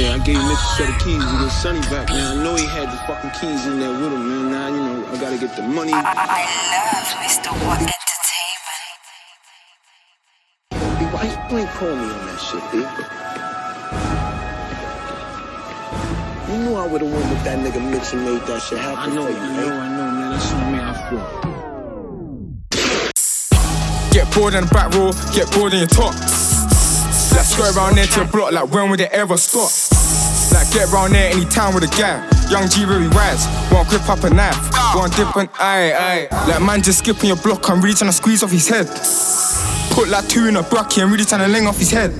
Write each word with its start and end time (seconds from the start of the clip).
Yeah, 0.00 0.14
I 0.14 0.18
gave 0.24 0.36
Mr. 0.36 0.76
Set 0.78 0.86
the 0.88 0.96
keys 1.04 1.20
to 1.20 1.36
get 1.36 1.52
Sonny 1.52 1.80
back, 1.92 2.08
man. 2.08 2.38
I 2.38 2.42
know 2.42 2.56
he 2.56 2.64
had 2.64 2.88
the 2.88 2.96
fucking 3.04 3.32
keys 3.36 3.66
in 3.66 3.80
there 3.80 3.90
with 3.90 4.10
him, 4.10 4.26
man. 4.30 4.50
Now, 4.50 4.68
you 4.68 4.80
know, 4.80 5.06
I 5.12 5.20
gotta 5.20 5.36
get 5.36 5.54
the 5.56 5.62
money. 5.62 5.92
I, 5.92 6.00
I 6.00 6.48
love 6.72 7.04
Mr. 7.20 7.52
W.O.T 7.52 7.84
Entertainment. 7.84 8.80
B, 10.96 11.04
why 11.12 11.28
you 11.28 11.36
ain't 11.58 11.68
call 11.76 11.92
me 11.92 12.08
on 12.16 12.24
that 12.32 12.40
shit, 12.40 12.64
B? 12.72 12.80
You 16.48 16.56
knew 16.64 16.74
I 16.76 16.86
would've 16.86 17.12
won 17.12 17.20
with 17.28 17.44
that 17.44 17.58
nigga 17.58 17.80
Mitch 17.90 18.14
and 18.14 18.24
made 18.24 18.40
that 18.48 18.62
shit 18.62 18.78
happen 18.78 19.12
I 19.12 19.14
know, 19.14 19.28
you, 19.28 19.36
I 19.36 19.48
know, 19.54 19.68
right? 19.68 19.80
I 19.80 19.88
know, 19.98 20.08
man. 20.16 20.30
That's 20.32 20.50
on 20.54 20.72
me. 20.72 20.78
I 20.80 20.96
fought. 21.10 21.50
Get 24.14 24.32
bored 24.34 24.54
in 24.54 24.64
the 24.64 24.70
back 24.72 24.94
row, 24.94 25.12
get 25.34 25.52
bored 25.52 25.74
in 25.74 25.80
your 25.80 25.88
top. 25.88 26.29
Let's 27.32 27.56
go 27.56 27.62
around 27.76 27.96
there 27.96 28.06
to 28.06 28.16
your 28.20 28.28
block 28.28 28.52
like 28.52 28.70
when 28.72 28.90
would 28.90 29.00
it 29.00 29.12
ever 29.12 29.36
stop? 29.36 29.70
Like 30.52 30.70
get 30.72 30.90
round 30.90 31.14
there 31.14 31.30
anytime 31.30 31.74
with 31.74 31.84
a 31.84 31.96
gang. 31.96 32.26
Young 32.50 32.68
G 32.68 32.84
really 32.84 33.08
wise, 33.08 33.46
won't 33.70 33.88
grip 33.88 34.08
up 34.08 34.24
a 34.24 34.30
knife, 34.30 34.58
won't 34.94 35.14
dip 35.14 35.34
an 35.36 35.48
eye, 35.58 36.28
eye. 36.30 36.46
Like 36.48 36.62
man 36.62 36.82
just 36.82 36.98
skipping 36.98 37.28
your 37.28 37.36
block, 37.36 37.70
I'm 37.70 37.80
really 37.80 37.94
trying 37.94 38.10
to 38.10 38.16
squeeze 38.16 38.42
off 38.42 38.50
his 38.50 38.68
head. 38.68 38.86
Put 39.94 40.08
like 40.08 40.28
two 40.28 40.46
in 40.48 40.56
a 40.56 40.62
bucky, 40.62 41.02
I'm 41.02 41.12
really 41.12 41.24
trying 41.24 41.46
to 41.46 41.48
ling 41.48 41.66
off 41.66 41.78
his 41.78 41.90
head. 41.92 42.10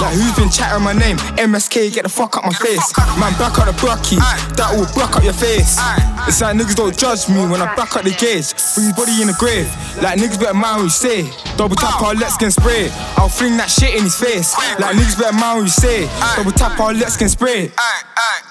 Like 0.00 0.14
who's 0.14 0.34
been 0.36 0.50
chatting 0.50 0.84
my 0.84 0.92
name? 0.92 1.16
MSK, 1.40 1.92
get 1.92 2.04
the 2.04 2.12
fuck 2.12 2.36
out 2.36 2.44
my 2.44 2.52
face. 2.52 2.92
Man, 3.16 3.32
back 3.40 3.56
up 3.58 3.64
the 3.64 3.76
bucky, 3.80 4.16
that 4.56 4.68
will 4.76 4.86
back 4.92 5.16
up 5.16 5.24
your 5.24 5.32
face. 5.32 5.80
It's 6.28 6.40
like 6.40 6.56
niggas 6.56 6.76
don't 6.76 6.96
judge 6.96 7.28
me 7.28 7.46
when 7.46 7.62
I 7.62 7.74
back 7.76 7.96
up 7.96 8.04
the 8.04 8.12
gauge. 8.12 8.52
Put 8.74 8.84
your 8.84 8.94
body 8.94 9.22
in 9.22 9.28
the 9.28 9.36
grave. 9.38 9.68
Like 10.02 10.18
niggas 10.20 10.38
better 10.38 10.54
mind 10.54 10.84
what 10.84 10.92
you 10.92 11.00
say. 11.00 11.20
Double 11.56 11.76
tap 11.76 12.02
our 12.02 12.14
let's 12.14 12.36
get 12.36 12.52
spray. 12.52 12.90
I'll 13.16 13.28
fling 13.32 13.56
that 13.56 13.70
shit 13.70 13.94
in 13.96 14.04
his 14.04 14.16
face. 14.16 14.52
Like 14.78 14.96
niggas 14.96 15.16
better 15.18 15.32
mind 15.36 15.64
what 15.64 15.68
you 15.70 15.76
say. 15.76 16.04
Double 16.36 16.52
tap 16.52 16.78
our 16.80 16.92
let's 16.92 17.16
get 17.16 17.30
spray. 17.30 17.72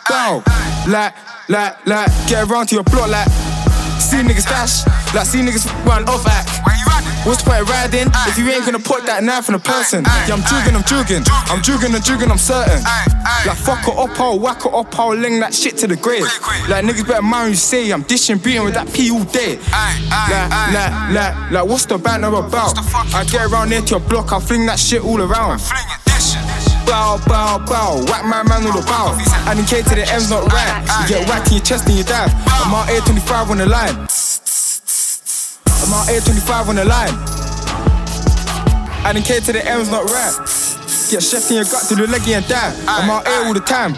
Bow. 0.09 0.41
Like, 0.87 1.13
like, 1.49 1.85
like, 1.85 2.09
get 2.27 2.49
around 2.49 2.67
to 2.69 2.75
your 2.75 2.83
block 2.83 3.09
like. 3.09 3.27
See 4.01 4.17
niggas 4.21 4.45
dash, 4.45 4.85
like 5.15 5.25
see 5.25 5.41
niggas 5.41 5.65
run 5.85 6.03
off 6.09 6.27
act. 6.27 6.49
What's 7.25 7.41
the 7.41 7.49
point 7.49 7.69
riding 7.69 8.07
if 8.29 8.37
you 8.37 8.47
ain't 8.49 8.65
gonna 8.65 8.77
put 8.77 9.03
that 9.07 9.23
knife 9.23 9.49
on 9.49 9.55
a 9.55 9.59
person? 9.59 10.05
Yeah, 10.05 10.37
I'm 10.37 10.45
jugging, 10.45 10.77
I'm 10.77 10.85
jugging, 10.85 11.25
I'm 11.49 11.57
jugging, 11.57 11.95
I'm 11.95 12.01
jugging, 12.05 12.29
I'm 12.29 12.37
certain. 12.37 12.77
Like 13.49 13.57
fuck 13.57 13.81
it 13.87 13.97
up, 13.97 14.19
I'll 14.19 14.37
whack 14.37 14.63
it 14.63 14.71
up, 14.71 14.93
I'll 14.99 15.15
ling 15.15 15.39
that 15.39 15.51
shit 15.53 15.75
to 15.77 15.87
the 15.87 15.95
grave. 15.95 16.21
Like 16.69 16.85
niggas 16.85 17.07
better 17.07 17.23
mind 17.23 17.49
you 17.49 17.55
say, 17.55 17.89
I'm 17.89 18.03
dishing, 18.03 18.37
beating 18.37 18.63
with 18.63 18.75
that 18.75 18.93
P 18.93 19.09
all 19.09 19.23
day. 19.25 19.57
Like, 19.57 20.53
like, 20.69 20.93
like, 21.17 21.51
like, 21.51 21.65
what's 21.65 21.85
the 21.87 21.97
banter 21.97 22.27
about? 22.27 22.77
I 23.13 23.25
get 23.25 23.49
around 23.49 23.69
there 23.69 23.81
to 23.81 23.87
your 23.87 23.99
block, 24.01 24.31
I'll 24.31 24.39
fling 24.39 24.67
that 24.67 24.79
shit 24.79 25.03
all 25.03 25.19
around. 25.19 25.65
Bow, 26.85 27.17
bow, 27.25 27.57
bow, 27.65 28.05
whack 28.05 28.23
my 28.25 28.43
man 28.43 28.63
with 28.63 28.77
a 28.77 28.85
bow. 28.85 29.17
And 29.49 29.57
in 29.57 29.65
K 29.65 29.81
to 29.81 29.95
the 29.95 30.05
M's 30.13 30.29
not 30.29 30.45
right. 30.53 30.85
You 31.01 31.17
get 31.17 31.27
whacked 31.27 31.47
in 31.49 31.57
your 31.57 31.65
chest 31.65 31.89
and 31.89 31.97
you 31.97 32.03
die. 32.03 32.29
I'm 32.45 32.73
out 32.73 32.87
A25 32.87 33.49
on 33.49 33.57
the 33.57 33.65
line. 33.65 34.07
I'm 35.95 36.01
out 36.01 36.11
A25 36.11 36.67
on 36.67 36.75
the 36.75 36.83
line. 36.83 37.15
And 39.07 39.17
in 39.17 39.23
K 39.23 39.39
to 39.39 39.53
the 39.53 39.63
M's 39.63 39.89
not 39.89 40.03
right. 40.11 40.35
Get 41.07 41.23
chef 41.23 41.49
in 41.49 41.55
your 41.55 41.63
gut 41.63 41.87
to 41.87 41.95
the 41.95 42.05
leggy 42.11 42.33
and 42.33 42.45
die. 42.49 42.75
I'm 42.83 43.09
out 43.09 43.25
A 43.25 43.47
all 43.47 43.53
the 43.53 43.61
time. 43.61 43.93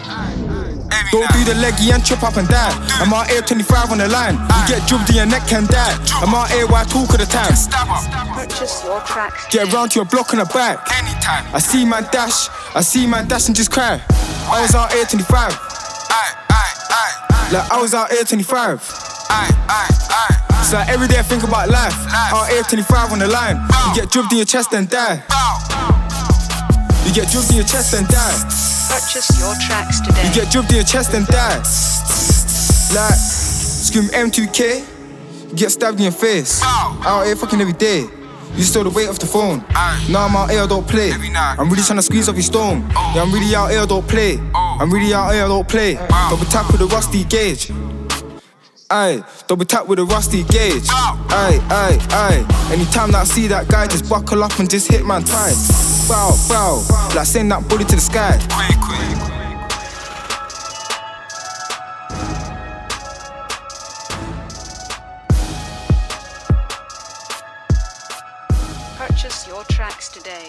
Don't 1.10 1.26
do 1.34 1.42
the 1.42 1.58
leggy 1.58 1.90
and 1.90 2.04
chop 2.06 2.22
up 2.22 2.36
and 2.36 2.46
die. 2.46 2.70
I'm 3.02 3.12
out 3.12 3.26
A25 3.26 3.90
on 3.90 3.98
the 3.98 4.06
line. 4.06 4.38
You 4.38 4.78
get 4.78 4.86
jubbed 4.86 5.10
in 5.10 5.16
your 5.16 5.26
neck 5.26 5.50
and 5.50 5.66
die. 5.66 5.98
I'm 6.22 6.30
out 6.30 6.54
A 6.54 6.70
why 6.70 6.84
talk 6.84 7.10
of 7.10 7.18
the 7.18 7.26
time. 7.26 7.50
Purchase 8.30 8.84
your 8.84 9.00
tracks 9.00 9.48
Get 9.50 9.72
round 9.72 9.90
to 9.90 9.98
your 9.98 10.06
block 10.06 10.32
on 10.32 10.38
the 10.38 10.46
back. 10.46 10.78
I 11.52 11.58
see 11.58 11.84
man 11.84 12.06
dash, 12.12 12.48
I 12.76 12.80
see 12.80 13.08
man 13.08 13.26
dash 13.26 13.48
and 13.48 13.56
just 13.56 13.72
cry. 13.72 14.00
I 14.46 14.62
was 14.62 14.72
out 14.72 14.92
here 14.92 15.04
25. 15.04 15.50
Like 17.50 17.72
I 17.72 17.82
was 17.82 17.92
out 17.92 18.12
here 18.12 18.22
25. 18.22 20.37
So 20.64 20.76
like, 20.76 20.88
every 20.88 21.08
day 21.08 21.18
I 21.18 21.22
think 21.22 21.44
about 21.44 21.68
life. 21.70 21.94
Out 22.12 22.50
here 22.50 22.62
25 22.62 23.12
on 23.12 23.18
the 23.18 23.28
line. 23.28 23.56
You 23.88 24.02
get 24.02 24.10
jubbed 24.12 24.32
in 24.32 24.38
your 24.38 24.46
chest 24.46 24.72
and 24.74 24.88
die. 24.88 25.22
You 27.06 27.14
get 27.14 27.28
jubbed 27.30 27.50
in 27.50 27.56
your 27.56 27.64
chest 27.64 27.94
and 27.94 28.06
die. 28.08 28.36
Purchase 28.88 29.38
your 29.40 29.54
tracks 29.66 30.00
today. 30.00 30.26
You 30.28 30.34
get 30.34 30.52
jubbed 30.52 30.70
in 30.70 30.76
your 30.76 30.84
chest 30.84 31.14
and 31.14 31.26
die. 31.26 31.56
Like 32.94 33.14
scream 33.16 34.08
M2K, 34.12 35.50
you 35.50 35.56
get 35.56 35.70
stabbed 35.70 35.98
in 35.98 36.04
your 36.04 36.12
face. 36.12 36.62
Out 36.62 37.24
here 37.24 37.36
fucking 37.36 37.60
every 37.60 37.72
day. 37.74 38.06
You 38.54 38.64
still 38.64 38.82
the 38.82 38.90
weight 38.90 39.08
off 39.08 39.18
the 39.18 39.26
phone. 39.26 39.64
Now 40.10 40.26
I'm 40.26 40.34
out 40.34 40.50
here, 40.50 40.62
I 40.62 40.66
don't 40.66 40.86
play. 40.86 41.12
I'm 41.12 41.68
really 41.70 41.82
trying 41.82 41.98
to 41.98 42.02
squeeze 42.02 42.28
off 42.28 42.34
your 42.34 42.42
stone. 42.42 42.80
Yeah, 43.14 43.22
I'm 43.22 43.32
really 43.32 43.54
out 43.54 43.70
here, 43.70 43.80
I 43.80 43.86
don't 43.86 44.06
play. 44.08 44.38
I'm 44.54 44.90
really 44.90 45.14
out 45.14 45.32
here, 45.32 45.44
I 45.44 45.48
don't 45.48 45.68
play. 45.68 45.94
Double 45.94 46.44
tap 46.46 46.70
with 46.72 46.80
a 46.80 46.86
rusty 46.86 47.24
gauge. 47.24 47.70
Aye, 48.90 49.22
double 49.46 49.66
tap 49.66 49.86
with 49.86 49.98
a 49.98 50.04
rusty 50.06 50.44
gauge. 50.44 50.86
Aye, 50.88 51.60
aye, 51.68 51.98
aye. 52.10 52.72
Anytime 52.72 53.12
that 53.12 53.20
I 53.20 53.24
see 53.24 53.46
that 53.48 53.68
guy, 53.68 53.86
just 53.86 54.08
buckle 54.08 54.42
up 54.42 54.58
and 54.58 54.70
just 54.70 54.90
hit 54.90 55.04
man 55.04 55.24
tight. 55.24 55.52
Bow, 56.08 56.34
bow, 56.48 57.12
like 57.14 57.26
send 57.26 57.52
that 57.52 57.68
bullet 57.68 57.86
to 57.88 57.96
the 57.96 58.00
sky. 58.00 58.38
Purchase 68.96 69.46
your 69.46 69.64
tracks 69.64 70.08
today. 70.08 70.48